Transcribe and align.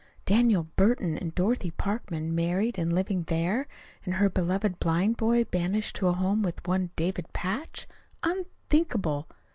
Daniel 0.25 0.63
Burton 0.63 1.15
and 1.15 1.35
Dorothy 1.35 1.69
Parkman 1.69 2.33
married 2.33 2.79
and 2.79 2.91
living 2.95 3.21
there, 3.27 3.67
and 4.03 4.15
her 4.15 4.31
beloved 4.31 4.79
blind 4.79 5.15
boy 5.15 5.43
banished 5.43 5.95
to 5.97 6.07
a 6.07 6.13
home 6.13 6.41
with 6.41 6.67
one 6.67 6.89
David 6.95 7.31
Patch? 7.33 7.85
Unthinkable! 8.23 9.27